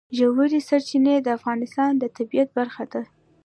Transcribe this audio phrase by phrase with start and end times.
[0.17, 3.01] ژورې سرچینې د افغانستان د طبیعت برخه ده.